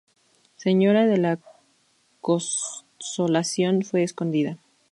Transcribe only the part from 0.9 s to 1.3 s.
de